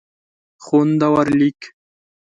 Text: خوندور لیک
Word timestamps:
خوندور 0.65 1.27
لیک 1.39 1.59